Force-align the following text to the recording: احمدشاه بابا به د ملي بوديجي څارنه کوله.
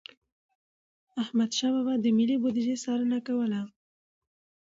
احمدشاه 1.21 1.71
بابا 1.75 1.93
به 1.97 2.01
د 2.03 2.05
ملي 2.17 2.35
بوديجي 2.41 2.75
څارنه 2.83 3.17
کوله. 3.27 3.61